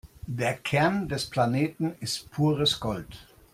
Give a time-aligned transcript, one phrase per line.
[0.25, 3.19] Der Kern des Planeten ist pures Gold.